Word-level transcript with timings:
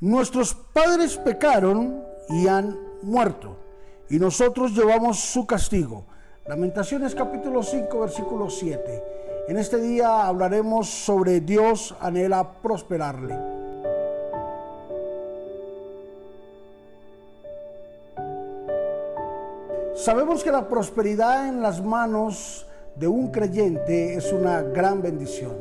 Nuestros 0.00 0.54
padres 0.54 1.18
pecaron 1.18 2.02
y 2.30 2.48
han 2.48 2.74
muerto, 3.02 3.58
y 4.08 4.18
nosotros 4.18 4.72
llevamos 4.72 5.20
su 5.20 5.46
castigo. 5.46 6.04
Lamentaciones 6.46 7.14
capítulo 7.14 7.62
5, 7.62 8.00
versículo 8.00 8.48
7. 8.48 9.04
En 9.48 9.58
este 9.58 9.76
día 9.76 10.26
hablaremos 10.26 10.88
sobre 10.88 11.42
Dios 11.42 11.94
anhela 12.00 12.50
prosperarle. 12.62 13.36
Sabemos 19.94 20.42
que 20.42 20.50
la 20.50 20.66
prosperidad 20.66 21.46
en 21.46 21.60
las 21.60 21.84
manos 21.84 22.66
de 22.96 23.06
un 23.06 23.30
creyente 23.30 24.14
es 24.14 24.32
una 24.32 24.62
gran 24.62 25.02
bendición. 25.02 25.58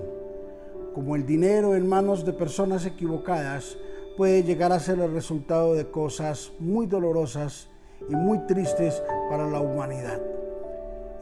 Como 0.96 1.18
el 1.18 1.26
dinero 1.26 1.76
en 1.76 1.86
manos 1.86 2.24
de 2.24 2.32
personas 2.32 2.86
equivocadas 2.86 3.76
puede 4.20 4.44
llegar 4.44 4.74
a 4.74 4.82
ser 4.82 5.00
el 5.00 5.14
resultado 5.14 5.76
de 5.76 5.90
cosas 5.90 6.52
muy 6.60 6.88
dolorosas 6.88 7.70
y 8.10 8.16
muy 8.18 8.46
tristes 8.48 9.02
para 9.30 9.48
la 9.48 9.62
humanidad. 9.62 10.20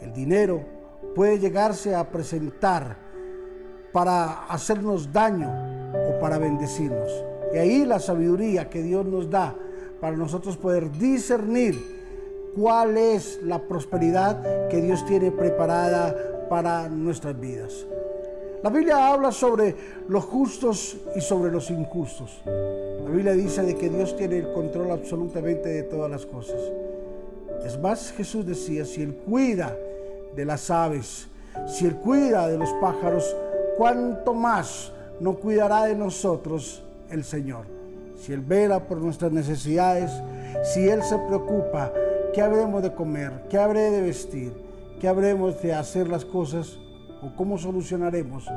El 0.01 0.13
dinero 0.13 0.65
puede 1.13 1.37
llegarse 1.37 1.93
a 1.93 2.09
presentar 2.09 2.97
para 3.93 4.45
hacernos 4.45 5.13
daño 5.13 5.47
o 6.09 6.19
para 6.19 6.39
bendecirnos. 6.39 7.23
Y 7.53 7.57
ahí 7.57 7.85
la 7.85 7.99
sabiduría 7.99 8.67
que 8.67 8.81
Dios 8.81 9.05
nos 9.05 9.29
da 9.29 9.53
para 10.01 10.17
nosotros 10.17 10.57
poder 10.57 10.89
discernir 10.89 11.75
cuál 12.55 12.97
es 12.97 13.39
la 13.43 13.59
prosperidad 13.59 14.69
que 14.69 14.81
Dios 14.81 15.05
tiene 15.05 15.29
preparada 15.29 16.15
para 16.49 16.89
nuestras 16.89 17.39
vidas. 17.39 17.85
La 18.63 18.69
Biblia 18.69 19.11
habla 19.11 19.31
sobre 19.31 19.75
los 20.07 20.25
justos 20.25 20.97
y 21.15 21.21
sobre 21.21 21.51
los 21.51 21.69
injustos. 21.69 22.41
La 22.45 23.09
Biblia 23.09 23.33
dice 23.33 23.61
de 23.63 23.75
que 23.75 23.89
Dios 23.89 24.15
tiene 24.15 24.39
el 24.39 24.51
control 24.53 24.91
absolutamente 24.91 25.69
de 25.69 25.83
todas 25.83 26.09
las 26.09 26.25
cosas. 26.25 26.59
Es 27.65 27.79
más, 27.79 28.11
Jesús 28.11 28.45
decía, 28.45 28.85
si 28.85 29.01
Él 29.01 29.15
cuida 29.15 29.75
de 30.35 30.45
las 30.45 30.69
aves, 30.69 31.27
si 31.67 31.85
Él 31.85 31.95
cuida 31.95 32.47
de 32.47 32.57
los 32.57 32.69
pájaros, 32.81 33.35
¿cuánto 33.77 34.33
más 34.33 34.91
no 35.19 35.35
cuidará 35.35 35.85
de 35.85 35.95
nosotros 35.95 36.83
el 37.09 37.23
Señor? 37.23 37.65
Si 38.17 38.33
Él 38.33 38.41
vela 38.41 38.87
por 38.87 38.97
nuestras 38.97 39.31
necesidades, 39.31 40.11
si 40.63 40.87
Él 40.87 41.03
se 41.03 41.17
preocupa 41.27 41.91
¿Qué 42.37 42.43
habremos 42.43 42.83
de 42.83 42.93
comer? 42.93 43.31
¿Qué 43.49 43.57
habré 43.57 43.89
de 43.89 43.99
vestir? 43.99 44.53
¿Qué 45.01 45.07
habremos 45.07 45.59
de 45.59 45.73
hacer 45.73 46.07
las 46.07 46.23
cosas? 46.23 46.77
¿O 47.27 47.35
cómo 47.35 47.57
solucionaremos? 47.57 48.47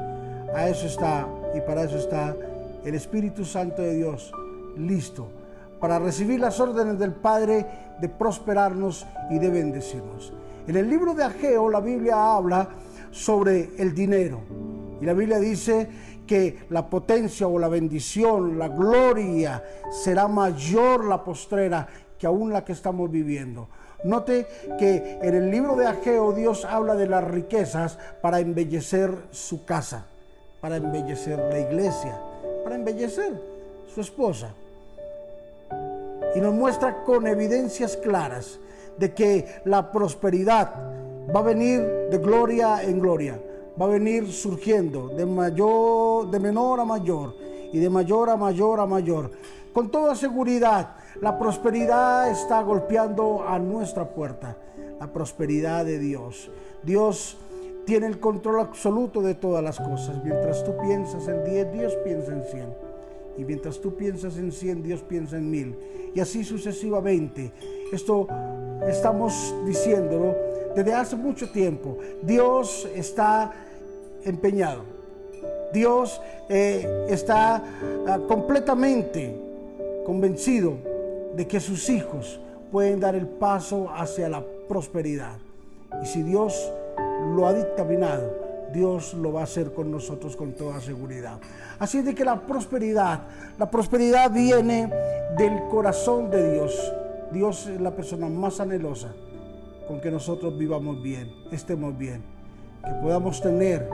A 0.55 0.69
eso 0.69 0.87
está 0.87 1.27
y 1.55 1.61
para 1.61 1.85
eso 1.85 1.99
está 1.99 2.37
el 2.85 2.95
Espíritu 2.95 3.45
Santo 3.45 3.83
de 3.83 3.97
Dios 3.97 4.33
listo 4.77 5.27
para 5.81 5.99
recibir 5.99 6.39
las 6.39 6.61
órdenes 6.61 6.99
del 6.99 7.13
Padre 7.13 7.67
de 8.01 8.09
prosperarnos 8.09 9.07
y 9.29 9.39
de 9.39 9.51
bendecirnos. 9.51 10.33
En 10.69 10.77
el 10.77 10.89
libro 10.89 11.15
de 11.15 11.25
Ageo 11.25 11.69
la 11.69 11.81
Biblia 11.81 12.35
habla 12.37 12.69
sobre 13.11 13.71
el 13.79 13.93
dinero 13.93 14.41
y 15.01 15.05
la 15.05 15.15
Biblia 15.15 15.41
dice 15.41 15.89
que 16.27 16.67
la 16.71 16.89
potencia 16.89 17.49
o 17.49 17.59
la 17.59 17.69
bendición, 17.69 18.57
la 18.57 18.69
gloria 18.69 19.65
será 19.91 20.29
mayor 20.29 21.07
la 21.07 21.25
postrera 21.25 21.89
que 22.17 22.27
aún 22.27 22.53
la 22.53 22.65
que 22.65 22.73
estamos 22.73 23.11
viviendo. 23.11 23.69
Note 24.05 24.47
que 24.79 25.19
en 25.21 25.35
el 25.35 25.51
libro 25.51 25.77
de 25.77 25.87
Ageo 25.87 26.33
Dios 26.33 26.65
habla 26.65 26.95
de 26.95 27.07
las 27.07 27.25
riquezas 27.25 27.99
para 28.23 28.41
embellecer 28.41 29.11
su 29.31 29.65
casa, 29.65 30.07
para 30.61 30.77
embellecer 30.77 31.39
la 31.39 31.59
iglesia, 31.59 32.19
para 32.65 32.77
embellecer 32.77 33.33
su 33.95 34.01
esposa. 34.01 34.55
Y 36.35 36.41
nos 36.41 36.55
muestra 36.55 37.03
con 37.05 37.27
evidencias 37.27 37.97
claras 37.97 38.59
de 38.97 39.13
que 39.13 39.61
la 39.65 39.91
prosperidad 39.91 40.73
va 41.35 41.41
a 41.41 41.45
venir 41.45 41.81
de 42.11 42.19
gloria 42.19 42.83
en 42.83 43.01
gloria, 43.01 43.39
va 43.81 43.87
a 43.87 43.89
venir 43.89 44.33
surgiendo 44.33 45.09
de 45.09 45.27
mayor 45.27 46.31
de 46.31 46.41
menor 46.41 46.81
a 46.81 46.85
mayor 46.85 47.35
y 47.73 47.79
de 47.79 47.91
mayor 47.91 48.31
a 48.31 48.37
mayor 48.37 48.81
a 48.81 48.87
mayor. 48.87 49.31
Con 49.73 49.91
toda 49.91 50.15
seguridad, 50.15 50.97
la 51.21 51.39
prosperidad 51.39 52.31
está 52.31 52.63
golpeando 52.63 53.45
a 53.47 53.59
nuestra 53.59 54.11
puerta, 54.11 54.57
la 54.99 55.13
prosperidad 55.13 55.85
de 55.85 55.99
Dios. 55.99 56.51
Dios 56.83 57.37
tiene 57.85 58.07
el 58.07 58.21
control 58.21 58.61
absoluto 58.61 59.21
de 59.21 59.35
todas 59.35 59.63
las 59.63 59.79
cosas. 59.79 60.23
Mientras 60.23 60.65
tú 60.65 60.77
piensas 60.81 61.27
en 61.29 61.45
10, 61.45 61.73
Dios 61.73 61.95
piensa 62.05 62.33
en 62.33 62.45
100. 62.45 62.75
Y 63.39 63.45
mientras 63.45 63.81
tú 63.81 63.95
piensas 63.97 64.37
en 64.37 64.53
100, 64.53 64.83
Dios 64.83 65.03
piensa 65.03 65.37
en 65.37 65.51
1000. 65.51 66.13
Y 66.15 66.21
así 66.21 66.45
sucesivamente. 66.45 67.53
Esto 67.93 68.29
estamos 68.87 69.55
diciéndolo 69.67 70.37
desde 70.75 70.95
hace 70.95 71.17
mucho 71.17 71.51
tiempo. 71.51 71.99
Dios 72.23 72.89
está 72.95 73.53
empeñado. 74.25 74.83
Dios 75.73 76.21
eh, 76.49 77.07
está 77.09 77.63
ah, 78.07 78.19
completamente 78.27 79.37
convencido 80.05 80.90
de 81.37 81.47
que 81.47 81.61
sus 81.61 81.89
hijos 81.89 82.41
pueden 82.71 83.01
dar 83.01 83.15
el 83.15 83.27
paso 83.27 83.91
hacia 83.91 84.29
la 84.29 84.45
prosperidad. 84.69 85.39
Y 86.03 86.07
si 86.07 86.23
Dios 86.23 86.73
lo 87.35 87.47
ha 87.47 87.53
dictaminado, 87.53 88.51
Dios 88.73 89.15
lo 89.15 89.33
va 89.33 89.41
a 89.41 89.45
hacer 89.45 89.73
con 89.73 89.91
nosotros 89.91 90.37
con 90.37 90.53
toda 90.53 90.81
seguridad. 90.81 91.39
Así 91.79 92.03
de 92.03 92.15
que 92.15 92.25
la 92.25 92.41
prosperidad, 92.47 93.23
la 93.59 93.71
prosperidad 93.71 94.31
viene 94.31 94.91
del 95.37 95.65
corazón 95.69 96.31
de 96.31 96.53
Dios. 96.53 96.93
Dios 97.33 97.67
es 97.67 97.81
la 97.81 97.91
persona 97.91 98.29
más 98.29 98.61
anhelosa 98.61 99.13
con 99.89 100.01
que 100.01 100.11
nosotros 100.11 100.57
vivamos 100.57 101.03
bien, 101.03 101.33
estemos 101.51 101.97
bien, 101.97 102.23
que 102.85 102.93
podamos 103.03 103.41
tener 103.41 103.89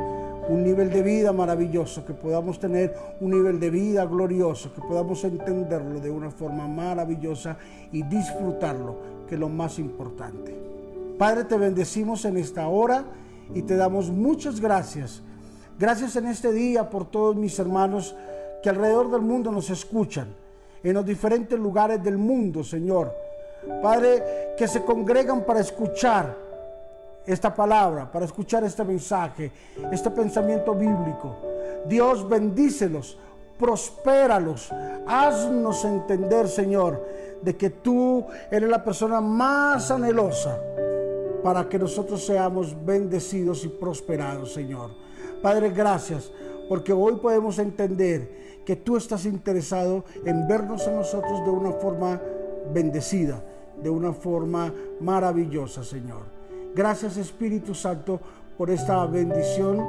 un 0.48 0.62
nivel 0.62 0.90
de 0.90 1.02
vida 1.02 1.32
maravilloso, 1.32 2.04
que 2.04 2.14
podamos 2.14 2.58
tener 2.58 2.94
un 3.20 3.30
nivel 3.30 3.58
de 3.58 3.70
vida 3.70 4.04
glorioso, 4.04 4.72
que 4.72 4.80
podamos 4.80 5.22
entenderlo 5.24 6.00
de 6.00 6.10
una 6.10 6.30
forma 6.30 6.68
maravillosa 6.68 7.56
y 7.92 8.02
disfrutarlo, 8.02 8.96
que 9.28 9.34
es 9.34 9.40
lo 9.40 9.48
más 9.48 9.78
importante. 9.78 10.54
Padre, 11.18 11.44
te 11.44 11.56
bendecimos 11.56 12.24
en 12.24 12.36
esta 12.36 12.68
hora 12.68 13.04
y 13.54 13.62
te 13.62 13.76
damos 13.76 14.10
muchas 14.10 14.60
gracias. 14.60 15.22
Gracias 15.78 16.16
en 16.16 16.26
este 16.26 16.52
día 16.52 16.88
por 16.88 17.10
todos 17.10 17.36
mis 17.36 17.58
hermanos 17.58 18.14
que 18.62 18.70
alrededor 18.70 19.10
del 19.10 19.22
mundo 19.22 19.50
nos 19.50 19.70
escuchan, 19.70 20.28
en 20.82 20.94
los 20.94 21.04
diferentes 21.04 21.58
lugares 21.58 22.02
del 22.02 22.18
mundo, 22.18 22.62
Señor. 22.62 23.12
Padre, 23.82 24.54
que 24.56 24.68
se 24.68 24.84
congregan 24.84 25.44
para 25.44 25.60
escuchar 25.60 26.45
esta 27.26 27.54
palabra, 27.54 28.10
para 28.10 28.24
escuchar 28.24 28.62
este 28.64 28.84
mensaje, 28.84 29.50
este 29.90 30.10
pensamiento 30.10 30.74
bíblico. 30.74 31.36
Dios 31.86 32.28
bendícelos, 32.28 33.18
prospéralos, 33.58 34.70
haznos 35.06 35.84
entender, 35.84 36.48
Señor, 36.48 37.04
de 37.42 37.56
que 37.56 37.70
tú 37.70 38.24
eres 38.50 38.68
la 38.68 38.82
persona 38.82 39.20
más 39.20 39.90
anhelosa 39.90 40.58
para 41.42 41.68
que 41.68 41.78
nosotros 41.78 42.24
seamos 42.24 42.74
bendecidos 42.84 43.64
y 43.64 43.68
prosperados, 43.68 44.52
Señor. 44.52 44.90
Padre, 45.42 45.70
gracias, 45.70 46.30
porque 46.68 46.92
hoy 46.92 47.16
podemos 47.16 47.58
entender 47.58 48.62
que 48.64 48.76
tú 48.76 48.96
estás 48.96 49.26
interesado 49.26 50.04
en 50.24 50.48
vernos 50.48 50.86
a 50.88 50.90
nosotros 50.90 51.44
de 51.44 51.50
una 51.50 51.72
forma 51.72 52.20
bendecida, 52.72 53.42
de 53.80 53.90
una 53.90 54.12
forma 54.12 54.72
maravillosa, 55.00 55.84
Señor. 55.84 56.35
Gracias 56.76 57.16
Espíritu 57.16 57.74
Santo 57.74 58.20
por 58.58 58.68
esta 58.68 59.06
bendición 59.06 59.82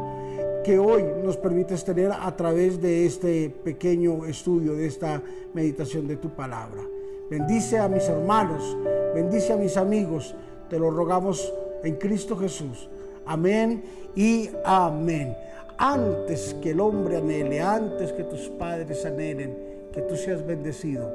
que 0.64 0.80
hoy 0.80 1.04
nos 1.22 1.36
permites 1.36 1.84
tener 1.84 2.14
a 2.14 2.34
través 2.34 2.82
de 2.82 3.06
este 3.06 3.50
pequeño 3.50 4.24
estudio, 4.24 4.72
de 4.72 4.86
esta 4.86 5.22
meditación 5.54 6.08
de 6.08 6.16
tu 6.16 6.30
palabra. 6.30 6.82
Bendice 7.30 7.78
a 7.78 7.90
mis 7.90 8.08
hermanos, 8.08 8.78
bendice 9.14 9.52
a 9.52 9.58
mis 9.58 9.76
amigos, 9.76 10.34
te 10.70 10.80
lo 10.80 10.90
rogamos 10.90 11.54
en 11.84 11.96
Cristo 11.96 12.38
Jesús. 12.38 12.88
Amén 13.26 13.84
y 14.16 14.50
amén. 14.64 15.36
Antes 15.78 16.56
que 16.62 16.72
el 16.72 16.80
hombre 16.80 17.18
anhele, 17.18 17.60
antes 17.60 18.14
que 18.14 18.24
tus 18.24 18.48
padres 18.48 19.06
anhelen, 19.06 19.58
que 19.92 20.04
tú 20.04 20.16
seas 20.16 20.48
bendecido, 20.48 21.14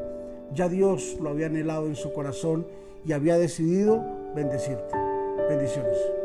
ya 0.52 0.68
Dios 0.68 1.16
lo 1.18 1.30
había 1.30 1.46
anhelado 1.46 1.86
en 1.86 1.96
su 1.96 2.12
corazón 2.12 2.66
y 3.06 3.12
había 3.12 3.38
decidido 3.38 4.04
bendecirte. 4.34 5.11
Bendiciones. 5.36 6.21